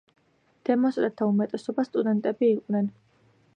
დემონსტრანტთა 0.69 1.27
უმეტესობა 1.33 1.87
სტუდენტები 1.89 2.53
იყვნენ. 2.57 2.91